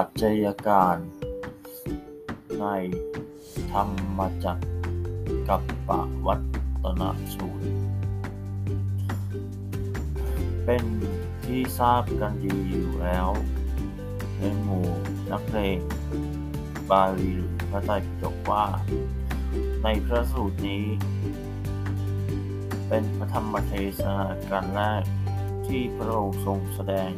[0.00, 0.96] ปัจจัยการ
[2.60, 2.66] ใน
[3.72, 3.88] ธรร
[4.18, 4.66] มจักร
[5.48, 5.90] กับป
[6.26, 6.40] วัต
[6.82, 7.02] ตน
[7.34, 7.66] สูตร
[10.64, 10.84] เป็น
[11.44, 13.28] ที่ทราบกันดีอยู่แล้ว
[14.38, 14.88] ในหมู่
[15.32, 15.78] นักเลง
[16.90, 18.64] บาลีหรือพระไตรปิฎกว่า
[19.82, 20.84] ในพระสูตรนี้
[22.88, 25.02] เป็นพระธรรมเทศนาการแรก
[25.66, 27.12] ที่พระองค์ทรงแสดง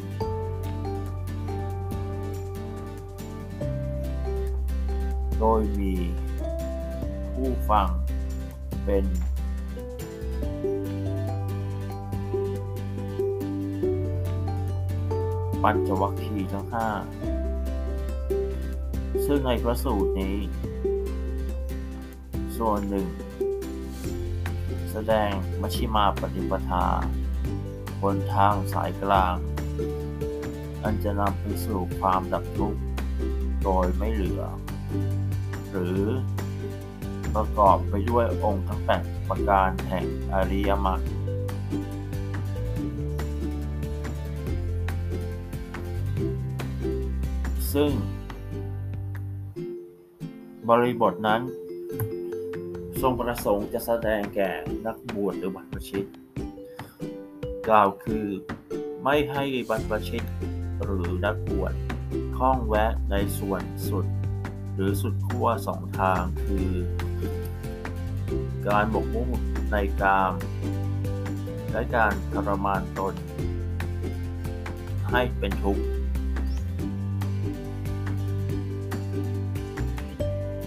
[5.39, 5.95] โดยมี
[7.35, 7.89] ผู้ฟัง
[8.85, 9.05] เป็น
[15.63, 16.89] ปัญจวัคคีย์ทั้งห้า
[19.27, 20.37] ซึ่งในพระสูตรนี้
[22.57, 23.07] ส่วนหนึ่ง
[24.91, 25.31] แสดง
[25.61, 26.87] มัชฌิมาปฏิปทา
[28.03, 29.37] บนทางสายกลาง
[30.83, 32.81] อันจะนำไปสู่ความดับทุกข์
[33.63, 34.43] โดยไม่เหลือ
[35.71, 36.03] หรือ
[37.35, 41.01] ประกอบไปด้วยองค์ทั้งแปดประการแห่งอริยมรรค
[47.73, 47.93] ซึ่ง
[50.69, 51.43] บริบทนั้น
[53.01, 54.51] ทรงประสงค์จะแสดงแก่
[54.87, 56.07] นักบวชหรือบรรพชิต
[57.69, 58.27] กล่าวคือ
[59.05, 60.25] ไม่ให้บรรพชิต
[60.83, 61.75] หรือนักบวช
[62.37, 64.07] ข้องแวะในส่วนสุด
[64.79, 66.71] หรือสุดขั้วสองทางคือ
[68.69, 69.29] การบกมุ่ง
[69.71, 70.33] ในกาม
[71.73, 73.15] และการทรมานตน
[75.11, 75.85] ให้เป็นทุกข์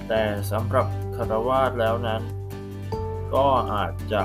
[0.08, 2.22] แต่สำหรับคารวาสแล้วนั้น
[3.36, 4.24] ก็อาจจะ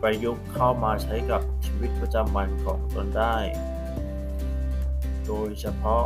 [0.00, 3.36] ประยุกต์เข้ามาใช้กับชีวิตประจำวันของตนได้
[5.26, 6.04] โดยเฉพาะ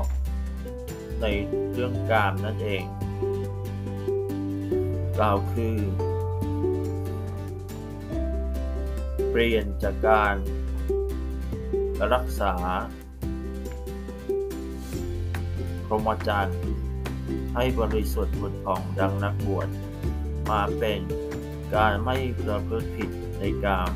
[1.23, 1.27] ใน
[1.73, 2.85] เรื่องการนั่นเอง
[5.17, 5.77] กล่าวคือ
[9.31, 10.35] เปลี่ยนจากการ
[12.13, 12.55] รักษา
[15.87, 16.61] พรหมจรรย์
[17.55, 19.69] ให้บริสุทธิ์ผุดผ่องดังนักบวช
[20.51, 21.01] มาเป็น
[21.75, 23.93] การไม่ประพฤติผิดในกาม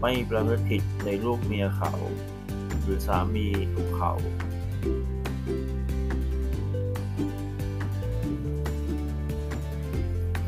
[0.00, 1.92] ไม่ประพฤติผิดในลูกเมียเขา
[2.82, 4.12] หรือสามีของเขา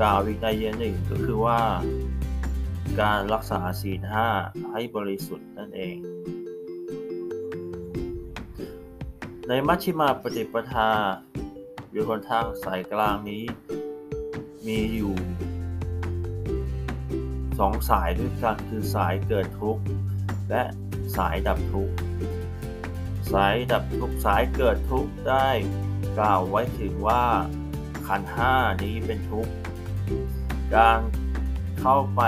[0.00, 1.60] กล่าวอีกในยะหนึ่งก็คือว่า
[3.00, 4.28] การรักษาศีลห้า
[4.72, 5.96] ให้บริสุทธิ์นั่นเอง
[9.48, 10.90] ในมัชฌิมาปฏิปทา
[11.90, 13.44] หรือคนทางสายกลางนี้
[14.66, 15.14] มีอยู่
[17.58, 19.82] สองสายด้วยกันคือสายเกิดทุกข์
[20.50, 20.62] และ
[21.16, 21.94] สายดับทุกข์
[23.32, 25.48] สายดับทุกข์สายเกิดทุกข์ได้
[26.18, 27.24] กล่าวไว้ถึงว่า
[28.06, 29.52] ขันห้านี้เป็นทุกข์
[30.76, 31.00] การ
[31.80, 32.22] เข้าไป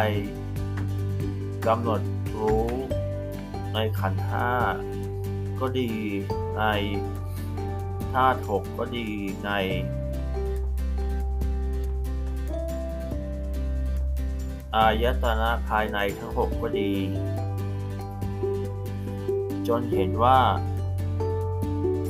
[1.67, 2.01] กำหนด
[2.37, 2.65] รู้
[3.73, 4.51] ในขันห้า
[5.61, 5.91] ก็ดี
[6.59, 6.65] ใน
[8.13, 9.09] ธาตุหกก็ดี
[9.45, 9.51] ใน
[14.75, 16.93] อายตนะภายในทั้งหกก็ดี
[19.69, 20.39] จนเห็นว่า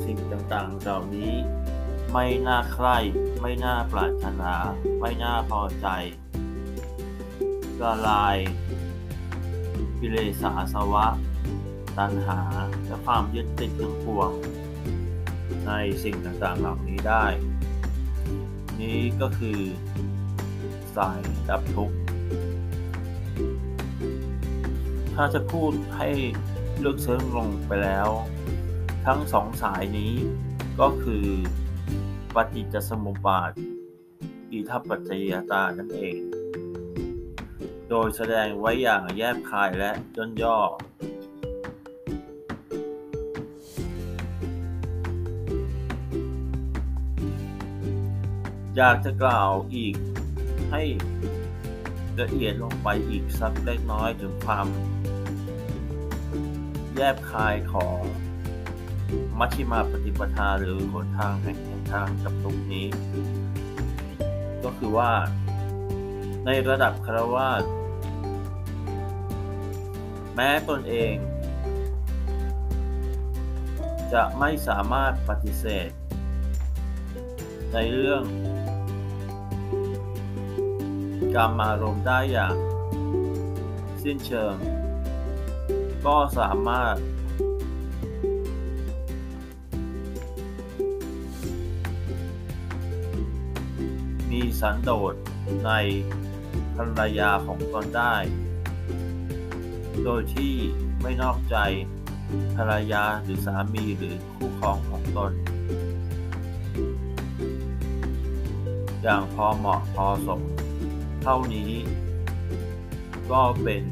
[0.03, 1.33] สิ่งต่างๆเหล่านี้
[2.11, 2.97] ไม่น่าใคร่
[3.41, 4.53] ไม่น่าปรารถนา
[4.99, 5.87] ไม่น่าพอใจ
[7.81, 8.37] ละลาย
[9.99, 11.07] กิเลสอาสวะ
[11.97, 12.39] ตัณหา
[12.85, 14.31] และความยึดติดทั้งปวง
[15.65, 15.71] ใน
[16.03, 17.25] สิ่งต่างๆเหล่านี้ได้
[18.81, 19.59] นี้ก็คือ
[20.95, 21.95] สายดับทุกข์
[25.15, 26.09] ถ้าจะพูดให้
[26.79, 28.09] เลือกเซิงลงไปแล้ว
[29.05, 30.13] ทั้งสองสายนี้
[30.79, 31.25] ก็คือ
[32.35, 33.51] ปฏิจจสมุปบาท
[34.51, 36.19] อิทัปปัจจยตานั่นเอง
[37.89, 40.59] โดยแสดงไว้อย่างแยบคายและย่นย่อ
[48.77, 49.95] อยากจะกล่าวอีก
[50.71, 50.81] ให้
[52.21, 54.67] ละเอียดลงไปอีกสักเล็กน้อยถึงความ
[56.95, 57.99] แยบคายของ
[59.39, 62.87] มัชฌิมาปฏิปทาหรือหนทางแห่ง ทางกับทุกนี้
[64.63, 65.13] ก็คือว่า
[66.45, 67.63] ในระดับคารวาส
[70.35, 71.15] แม้ตนเอง
[74.13, 75.89] จะไม่สามารถปฏิเสธ
[77.73, 78.23] ในเรื่อง
[81.35, 82.55] กรรมารมได้อย่าง
[84.03, 84.55] สิ้นเชิง
[86.05, 86.95] ก็สามารถ
[94.61, 95.15] สันโดษ
[95.65, 95.71] ใน
[96.75, 98.15] ภรรยาของตนได้
[100.03, 100.53] โดยที่
[101.01, 101.57] ไม่นอกใจ
[102.55, 105.31] ภรรยาหรือสามีหรือคู่ครองของตน
[109.03, 110.41] อย่างพอเหมาะพอสม
[111.21, 111.71] เท่านี้
[113.31, 113.83] ก็เป็น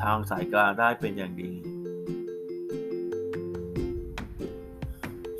[0.00, 1.52] ทางสายกลางได้เป็นอย่างดี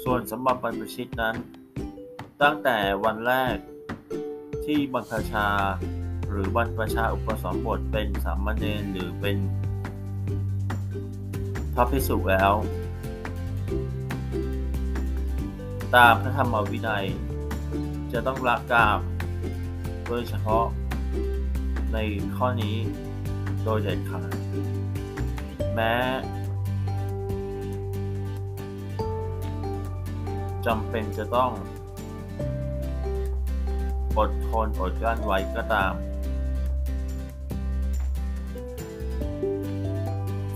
[0.04, 1.36] ส่วนสำหรับบรรพชิตนั้น
[2.42, 3.56] ตั้งแต่วันแรก
[4.64, 5.48] ที่บรรพชา
[6.28, 9.36] หรือบรรพชาอุปสมบทเป็นสามเณรหรือเป็น
[11.74, 12.52] พระภิกษุแล้ว
[15.94, 17.06] ตามพระธรรมวินัย
[18.12, 18.98] จะต้องละกาม
[20.08, 20.66] โดยเฉพาะ
[21.92, 21.98] ใน
[22.36, 22.76] ข้อนี้
[23.64, 24.32] โดยเด็ดขาด
[25.74, 25.94] แม้
[30.66, 31.52] จำเป็นจะต้อง
[34.18, 35.92] อดทนอดกลั้นไว้ก็ตาม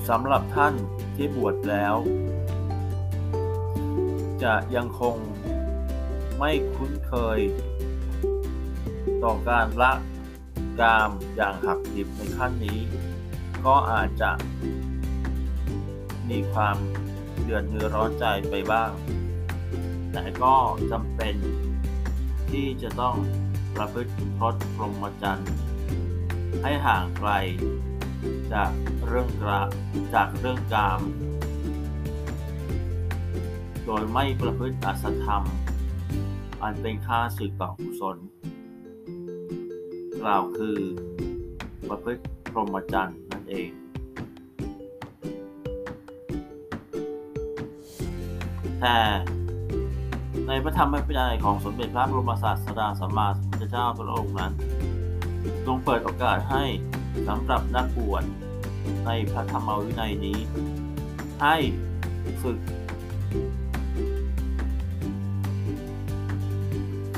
[0.08, 0.74] สำหรับท่าน
[1.14, 1.94] ที่บวชแล้ว
[4.42, 5.16] จะยังคง
[6.38, 7.40] ไม่คุ้นเคย
[9.22, 9.92] ต่อการละ
[10.80, 12.78] กามอย่างหักดิบในขั้นนี้
[13.66, 14.30] ก็อาจจะ
[16.30, 16.76] มีความ
[17.42, 18.90] เดือดเนื้อร้อนใจไปบ้าง
[20.12, 20.54] แต่ก็
[20.90, 21.34] จำเป็น
[22.50, 23.16] ที่จะต้อง
[23.76, 25.50] ประพฤติพรตพรหมจรรย์
[26.62, 27.30] ให้ห่างไกล
[28.52, 28.70] จาก
[29.06, 29.60] เรื่องกระ
[30.14, 31.00] จากเรื่องกาม
[33.86, 35.42] โดยไม่ประพฤติอสธรรม
[36.62, 38.16] อันเป็นค่าสึกต่อกุศล
[40.22, 40.78] กล่าวคือ
[41.88, 43.70] ประพฤติพรหมจรรย์นั่นเอง
[48.80, 48.96] แต่
[50.46, 54.52] ในพระธรรมวินัยของสมเด็จพระบรมศาสดาสัมมาสัม ทธเจ้าพระองค์นั้น
[55.66, 56.64] ทรงเปิดโอกาสให้
[57.28, 58.24] สำหรับนักบวช
[59.06, 60.38] ในพระธรรมวินัยนี้
[61.42, 61.56] ให้
[62.42, 62.58] ฝึก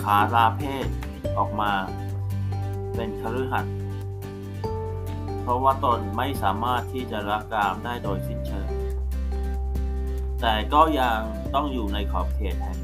[0.02, 0.87] ขาลาเพศ
[1.38, 1.73] ออกมา
[2.94, 3.75] เป็นคฤหัสถ์
[5.43, 8.69] เพราะว่าตนไม่สามารถที่จะละกามได้โดยสิ้นเชิง
[10.41, 11.19] แต่ก็ยัง
[11.55, 12.79] ต้องอยู่ในขอบเขตแห่ง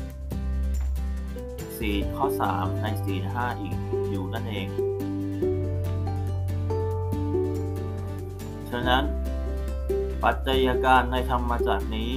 [1.79, 2.27] ศีลข้อ
[2.57, 3.77] 3 ในศีล5อีก
[4.11, 4.69] อยู่นั่นเอง
[8.71, 9.05] ฉะนั้น
[10.25, 12.13] ปัจจัยการในธรรมจักรนี้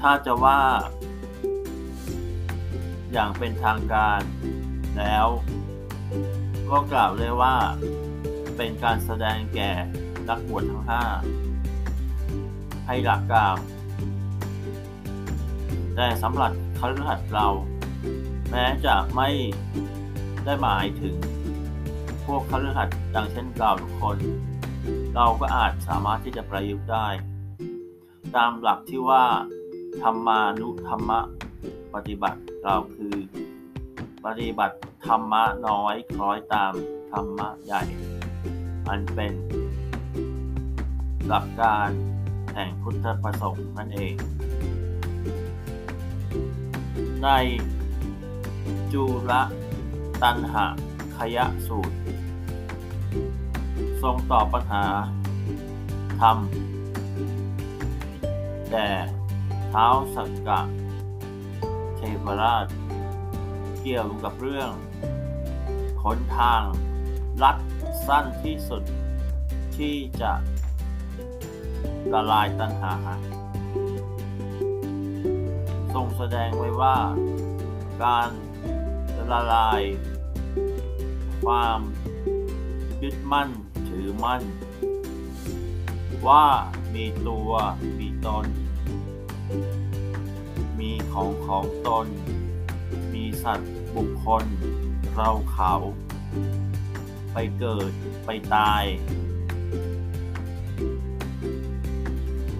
[0.00, 0.60] ถ้าจะว่า
[3.12, 4.20] อย่างเป็นทางการ
[4.98, 5.26] แล้ว
[6.70, 7.54] ก็กล่าวได้ว่า
[8.56, 9.70] เป็นการแสดงแก่
[10.28, 11.02] นักบวชทั้งห้า
[12.86, 13.56] ให้หลักกล่าว
[15.96, 17.48] แต่สำหรับคฤหัสถ์เรา
[18.50, 19.28] แม้จะไม่
[20.44, 21.16] ได้หมายถึง
[22.24, 24.18] พวกคฤหัสถ์ดังเช่นกล่าวทุกคน
[25.14, 27.08] เราก็อาจสามารถที่จะประยุกต์ได้
[28.36, 29.24] ตามหลักที่ว่า
[30.02, 31.20] ธรรมานุธรรมะ
[31.94, 33.14] ปฏิบัติเราคือ
[34.24, 36.72] ปฏิบัติธรรมะน้อยคล้อยตาม
[37.12, 37.82] ธรรมะใหญ่
[38.88, 39.34] อันเป็น
[41.28, 41.88] หลักการ
[42.54, 44.14] แห่งพุทธประสงค์นั่นเอง
[47.22, 47.28] ใน
[48.92, 49.32] จุล
[50.22, 50.66] ตันหะ
[51.16, 51.96] ขยะสูตร
[54.02, 54.84] ทรงตอบปัญหา
[56.20, 56.36] ธรรม
[58.70, 58.90] แด่
[59.68, 60.60] เท้าสักกะ
[61.96, 62.66] เทวราช
[63.80, 64.70] เกี่ยวกับเรื่อง
[66.02, 66.62] ขนทาง
[67.42, 67.56] ลัด
[68.06, 68.82] สั้นที่สุด
[69.76, 70.32] ที่จะ
[72.12, 72.94] ละลายตัณหา
[75.94, 76.96] ทรงแสดงไว้ว่า
[78.04, 78.30] การ
[79.30, 79.82] ละลาย
[81.44, 81.80] ความ
[83.02, 83.48] ยึดมั่น
[83.88, 84.42] ถือมั่น
[86.26, 86.46] ว่า
[86.94, 87.50] มีตัว
[87.98, 88.46] มีตน
[90.78, 92.06] มีของของตน
[93.12, 94.44] มีสัตว์บุคคล
[95.14, 95.74] เราเขา
[97.32, 97.92] ไปเกิด
[98.24, 98.84] ไปตาย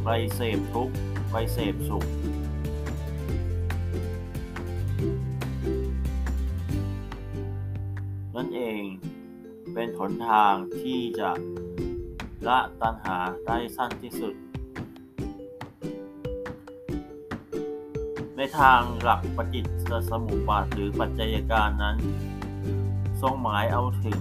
[0.05, 0.95] ไปเสพทุกข์
[1.31, 2.05] ไปเสพสุข
[8.41, 8.83] นั่นเอง
[9.75, 11.31] เป็นหนทางที่จะ
[12.49, 14.35] ละตัณหาได้สั้นที่สุด
[18.37, 21.97] ในทางหลักปฏิจจสมุปบาทหรือปัจจัยการนั้น
[23.21, 24.21] ทรงหมายเอาถึง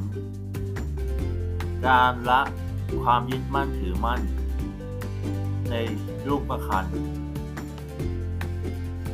[1.88, 2.42] การละ
[3.04, 4.22] ความยึดมั่นถือมั่น
[5.70, 5.76] ใน
[6.28, 6.86] รูปประคัน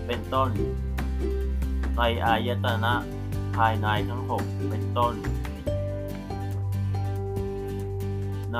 [0.05, 0.49] เป็นต้น
[1.97, 2.95] ในอายตนะ
[3.57, 5.15] ภายในทั้งหกเป็นต้น
[8.53, 8.59] ใน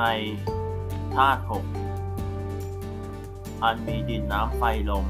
[1.14, 1.64] ธาตุหก
[3.62, 5.06] อันมีดินน้ำไฟลม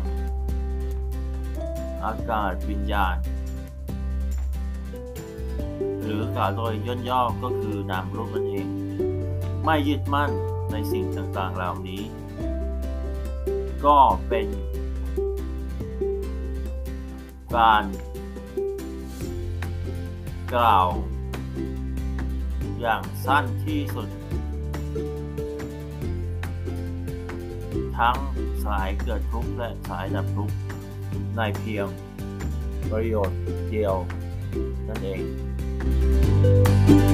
[2.04, 3.16] อากาศวิญญาณ
[6.02, 8.66] หรือกล่าวโดยย่นย่อก็คือนามรูปนั่นเอง
[9.64, 10.30] ไม่ยึดมั่น
[10.70, 12.02] ในสิ่งต่างๆเหล่านี้
[13.86, 13.98] ก็
[14.28, 14.48] เป็น
[17.56, 17.84] การ
[20.54, 20.88] กล่าว
[22.80, 24.08] อย่างสั้นที่สุด
[27.98, 28.16] ทั้ง
[28.64, 30.56] สายเกิดทุกข์และสายดับทุกข์
[31.36, 31.88] ในเพียง
[32.90, 33.94] ประโยชน์เดียว
[34.86, 37.13] นั่นเอง